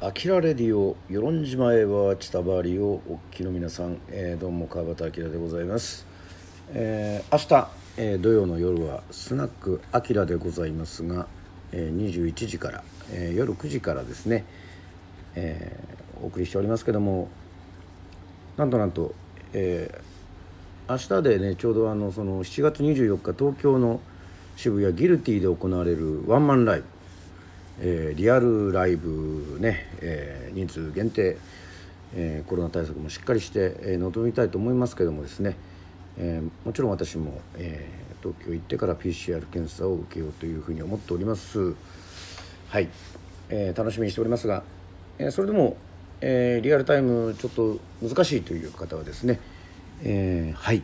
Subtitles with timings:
[0.00, 6.06] アキラレディオ与論島へは千田バリをお聞きの皆さん、えー、どうも川端明でございます、
[6.72, 11.26] えー、明日、えー、土曜の夜はスナックアキラでございますが、
[11.72, 14.44] えー、21時から、えー、夜9時からですね、
[15.34, 17.28] えー、お送りしておりますけども
[18.56, 19.16] なんとなんと、
[19.52, 24.00] えー、明日でねちょうどあのその7月24日東京の
[24.54, 26.97] 渋谷ギルティで行われるワンマンライブ。
[27.80, 31.36] えー、リアルライブね、えー、人数限定、
[32.14, 35.56] えー、コロナ対策もしっかりして、えー、臨みたいと思いますけどもですね、
[36.18, 41.74] えー、もちろん私も、えー、東京行ってから PCR 検査を受けようというふうに思っております。
[42.68, 42.88] はい、
[43.48, 44.62] えー、楽しみにしておりますが、
[45.18, 45.76] えー、それでも、
[46.20, 49.38] えー、リアルタイムちょっと難しいという方はですね、
[50.02, 50.82] えー、はい。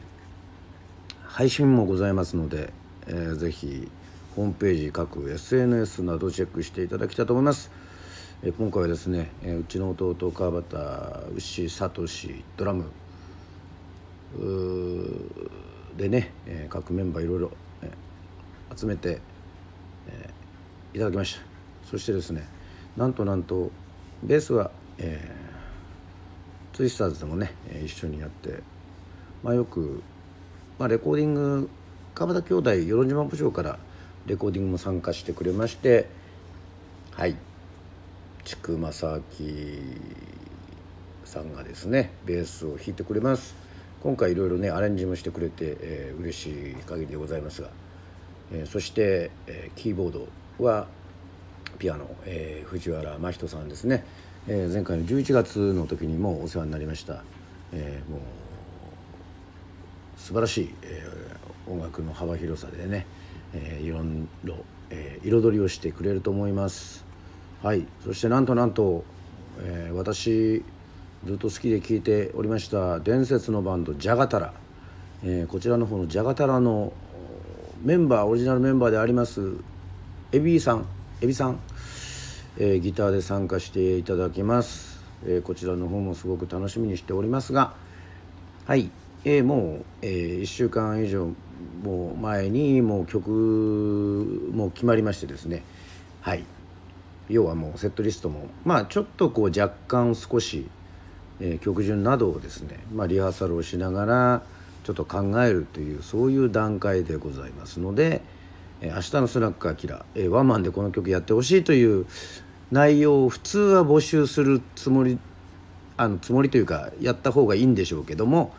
[1.23, 2.73] 配信もございますので、
[3.09, 3.91] えー、ぜひ
[4.35, 7.71] ホームページ各 SNS などチェックしていただきたいと思います。
[8.43, 12.05] え今回はですね、えうちの弟川端牛聡
[12.57, 12.91] ドラム
[15.97, 17.91] でね、え各メンバーいろいろ、え
[18.77, 19.21] 集めて、
[20.09, 20.31] え
[20.95, 21.43] いただきました
[21.89, 22.45] そしてですね
[22.97, 23.71] なんとなんと
[24.25, 27.53] ベースは、えー、ツイスターズでもね
[27.85, 28.63] 一緒にやって
[29.45, 30.03] まあよく、
[30.79, 31.71] まあ、レコーディング
[32.15, 33.79] 川端兄弟与論島部長から
[34.27, 36.09] 「レコーディングも参加してくれまして
[37.13, 37.37] はい。
[38.45, 39.47] 千曲正明
[41.25, 43.55] さんがですねベースを弾いてくれます。
[44.03, 47.71] 今回いろいろねアレンジもしてくれて、えー、嬉しい限りでございますが、
[48.53, 50.29] えー、そして、えー、キーボード
[50.63, 50.89] は
[51.79, 54.05] ピアノ、えー、藤原真人さんですね、
[54.47, 57.25] えー、前回の11月の時にもお世話になりました、
[57.73, 58.21] えー、もう
[60.25, 63.07] 素晴らしい、えー、音楽の幅広さでね
[63.55, 64.55] えー、いろんな、
[64.91, 67.05] えー、彩りをしてくれると思います。
[67.63, 67.87] はい。
[68.05, 69.05] そしてなんとなんと、
[69.61, 70.65] えー、私
[71.25, 74.53] ずっと好きで聴いておりました伝説のバンドジャガタラ、
[75.23, 76.93] えー、こちらの方のジャガタラの
[77.83, 79.55] メンバーオリジナルメンバーであります
[80.33, 80.87] エビさん。
[81.21, 81.61] エビさん、
[82.59, 87.75] えー、ギターで参加していただきます、えー、こちらの方もすごく楽しみにしておりますが
[88.67, 88.91] はい、
[89.25, 91.33] えー、もう、えー、1週間以上
[91.83, 95.63] もう前にもう曲も決まりましてですね。
[96.21, 96.45] はい。
[97.29, 100.67] 要はもうセットリストもまあちょっとこう若干少し、
[101.41, 104.43] えー、曲順などをですね、まあ、リハーサルをしながら
[104.85, 108.21] ちょっと考えるというそういう段階でございますので
[108.83, 112.07] 「えー、明日のスナックアキラ」えー、ワンマンでこの曲やってほしいという
[112.71, 115.19] 内容を普通は募集するつもり
[115.97, 118.53] あのつもりというかやった方がいいんでしょうけども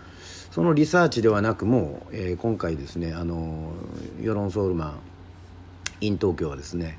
[0.56, 3.74] そのリサーチではなくもう、えー、今回ですねあの
[4.22, 5.00] 世論ソウルマン
[6.00, 6.98] in 東京はですね、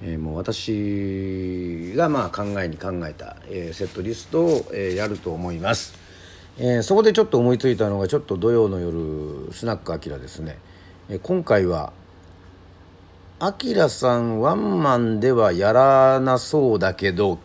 [0.00, 5.98] えー、もう私がまあ考えに考えた、えー、セットリストを、えー、やると思います、
[6.56, 10.56] えー、そこでちょっと思いついたのがちょっと土曜の夜スナックアキラですね、
[11.10, 11.92] えー、今回は
[13.38, 17.38] アキラさんワンマンではやらなそうだけど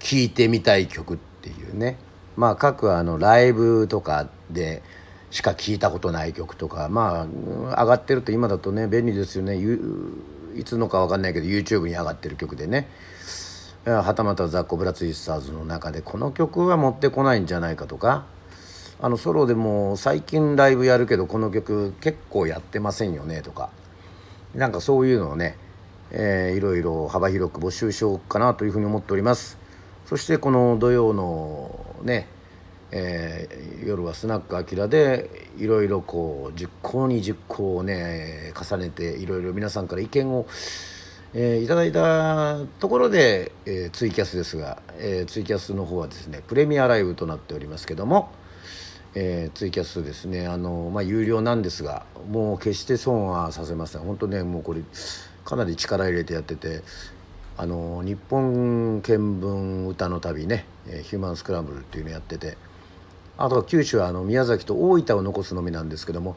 [0.00, 2.04] 聴いてみたい曲っていうね。
[2.36, 4.82] まあ各あのライブとかで
[5.30, 7.26] しか聞いたことない曲とかま
[7.74, 9.56] あ上がってると今だとね便利ですよね。
[10.54, 12.88] いつのか分かんないけど YouTube に上がってる曲でね。
[13.84, 18.24] はたまたザ・コブラツイスターズの中でこの曲は持ってこないんじゃないかとか。
[18.98, 23.70] あのソロでも最近ライブやるけどこの曲結構やってませんよねとか。
[24.54, 25.58] なんかそういうのをね、
[26.10, 29.58] えー、いろいろ幅広く募集しようかなというふうに思っております。
[30.06, 32.28] そしてこの土曜のね
[32.92, 40.46] えー、夜はスナックあきらでいろいろこう実行に実行をね重ねていろいろ皆さんから意見を、
[41.34, 48.30] えー、いただいたところで、えー、ツイキャスですが、えー、ツイキャスの方はですねプレミアライブとなっておりますけども、
[49.16, 54.02] えー、ツイキャスですねあの、まあ、有料なんですがもう決して損はさせません。
[54.02, 54.82] 本当ねもうこれ
[55.44, 56.82] かなり力入れてやってて
[57.58, 60.66] あの日本見聞歌の旅ね
[61.04, 62.56] 「ヒューマンスクランブル」っていうのやってて。
[63.38, 66.36] あとは九州はあの宮崎と大分を残すのみなんですけども。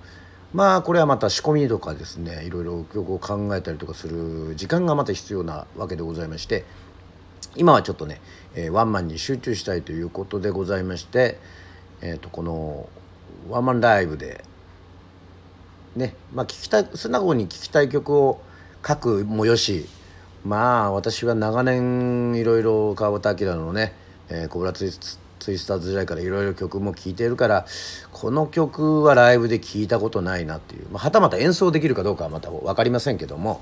[0.51, 6.65] まあこれはまた仕込みとかですねいろいろ曲を考えたりとかする時間がまた必要なわけでございまして。
[7.55, 8.21] 今はちょっとね、
[8.53, 11.39] えー、ワンマンに集中したいということでございまして、
[12.01, 12.87] えー、とこの
[13.49, 14.43] ワンマンライブで
[15.95, 18.39] ねまあ聞きたい素直に聴きたい曲を
[18.87, 19.87] 書くもよし
[20.45, 23.93] まあ私は長年いろいろ川端明のね
[24.29, 27.65] 「えー、コブラツイスツイスターズ時代からいろいろ曲も聴いてるから
[28.11, 33.61] この曲はライブで聴いたことないなっていう、まあ、はたまた演奏できるかどうかはまた分かりませんけども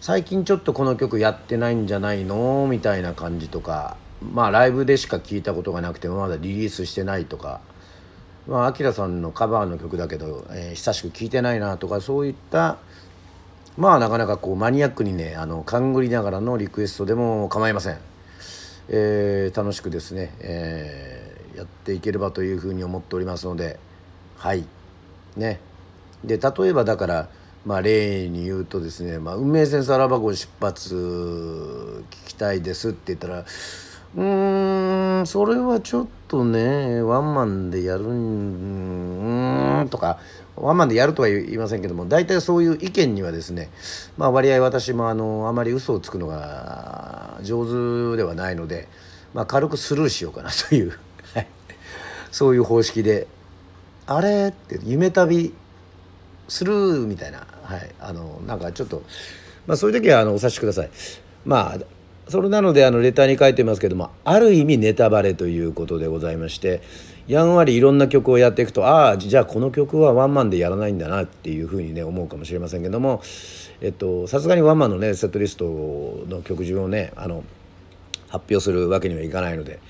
[0.00, 3.96] 最近ちょっとこの曲やってないんじゃないのみたいな感じとか
[4.32, 7.60] まあライブでしか聞いたことがなくてもまだリリースしてないとか
[8.46, 12.78] まあアキラさんのカバーの曲だけど、えー、久しく聴いてないなとかそういった
[13.76, 17.98] まあなかなかこうマニアックにねあの勘ぐりながらのリクエストでも構いません、
[18.88, 23.78] えー、楽しくですね、えー、やっていければというふうに思っておりますので。
[24.36, 24.66] はい。
[25.36, 25.60] ね。
[26.24, 27.28] で例えばだから
[27.64, 40.18] まあ例に言うとですね「まあ、運命線さらば号出発聞きたいです」って言ったらうーんそれはちょっとねワンマンでやるんとか
[40.56, 43.70] ワンマンでやるとは言いませんけども大体そういう意見にはですね
[44.16, 48.88] まあ割合私もあのあまり嘘をつくのが上手ではないので、
[49.34, 50.98] まあ、軽くスルーしようかなという
[52.30, 53.26] そういう方式で
[54.06, 55.54] 「あれ?」って夢旅？
[56.48, 56.72] する
[57.06, 59.02] みたいな、はい、あのなんかちょっと、
[59.66, 60.90] まあ、そういう時はあのお察しください。
[61.44, 61.78] まあ
[62.28, 66.82] それなのであのレターに書いてますけどもある意味ネタバレということでございまして
[67.28, 73.20] やんわりいろんな曲をやっていくとああじゃあこの曲はワンマンでやらないんだなっていうふうにね思うかもしれませんけども
[73.80, 75.64] えっとさすがにワンマンのねセットリスト
[76.28, 77.44] の曲順をねあの
[78.28, 79.80] 発表するわけにはいかないので、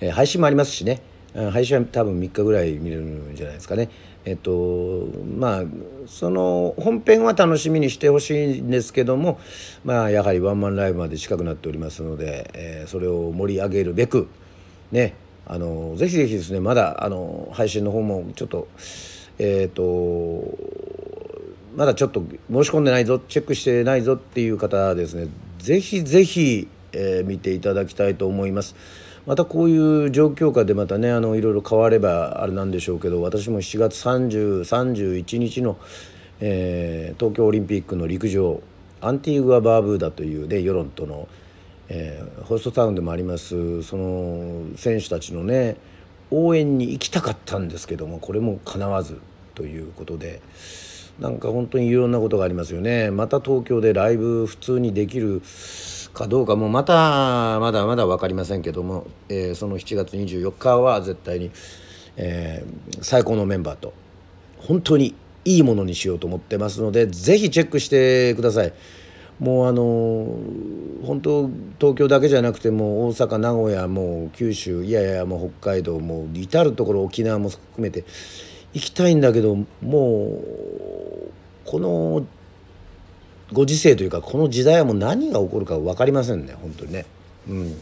[0.00, 1.02] えー、配信もありますしね
[1.34, 3.88] 配信は多分3日ぐらい見れるんじゃないですかね。
[4.24, 5.08] えっと
[5.38, 5.62] まあ
[6.06, 9.40] その本編は楽しみにしてほしいんですけども
[9.84, 14.28] まあやはりワンマンライブまで近くなっておりますので、えー、それを盛り上げるべく
[14.92, 15.14] ね
[15.46, 18.68] あのぜひぜひですねまだあの配信の方もちょっと
[19.38, 20.58] えっ、と
[21.74, 25.28] まだちょっと申し込んでないぞチェックしてないぞっていう方はですね
[25.58, 28.74] ぜひぜひ、えー、見ていただきたいと思います。
[29.24, 35.78] またこういう状況下でまたねあのいろいろ変わればあれなんでしょうけど私も7月3031日の、
[36.40, 38.60] えー、東京オリンピックの陸上
[39.00, 41.28] アンティーグア・バーブーダというね世論との、
[41.88, 45.76] えー、ホストタウンでもありますその選手たちのね
[46.30, 49.20] 応援に行きたかったんですけどもこれもかなわず
[49.54, 50.40] ということで
[51.20, 55.42] なんか本当にいろんなことがありますよねまた東京でライブ普通にできる
[56.14, 61.50] かどうかもまたまだまだ分かりませんけども、えー、その7月24日は絶対に、
[62.16, 63.92] えー、最高のメンバーと
[64.58, 65.14] 本当に
[65.44, 68.72] いいものにしようと思ってますのでぜひチェックしてください。
[69.42, 70.38] もうあの
[71.04, 71.50] 本当
[71.80, 78.04] 東京だけじゃなくても大阪名古屋も九州いやいやもう北海道もう至る所沖縄も含めて
[78.72, 81.32] 行きたいんだけどもう
[81.64, 82.24] この
[83.52, 87.04] ご時世というかこの時代はもう何が起こるか分かりませんね本当にね。
[87.48, 87.76] うん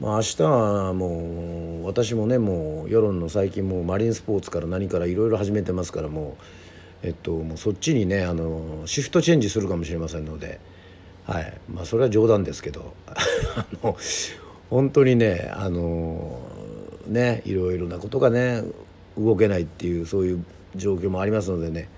[0.00, 6.42] まあ、明日はもう私もねもう世論の最近もうマリンスポーツから何からいろいろ始めてますからもう,、
[7.02, 10.60] えっと、もうそっちにねあのシフトチェンジするかもしれませんので、
[11.24, 13.96] はいまあ、それは冗談ですけど あの
[14.68, 16.40] 本当にねあの
[17.06, 18.62] ねいろいろなことがね
[19.18, 20.44] 動けないっていうそういう
[20.76, 21.88] 状況もありますのでね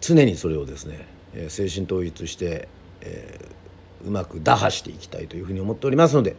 [0.00, 2.68] 常にそれをですねえ精神統一して、
[3.00, 6.36] えー、うまく打破していきたいというふうに思っておりますので、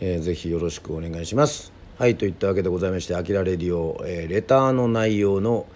[0.00, 1.72] えー、ぜひよろしくお願いします。
[1.98, 5.66] はいといったわけでございまして「あきらレディオ」えー、レターの内容の、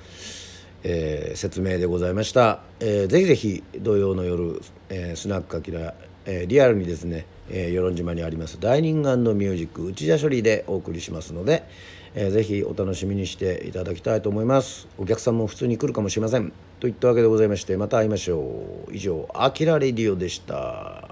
[0.85, 5.95] えー、説明でございました、えー、ぜひぜひ土曜の夜、えー、スナックあきら、
[6.27, 11.65] えー、リアルにですね、えー、与論島にありますダイニングミュージック内田処理でお送りしますので、
[12.15, 14.89] えー、ぜひお楽しみにしていただきたいと思います。
[14.99, 16.53] お客さんも普通に来るかもしれません。
[16.81, 18.95] といったわけでございましてまた会いましょう。
[18.95, 21.12] 以上「あきらレディオ」でした。